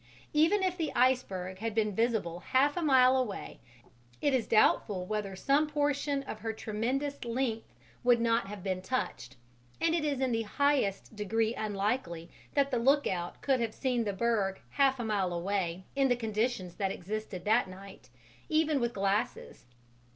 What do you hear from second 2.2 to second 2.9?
half a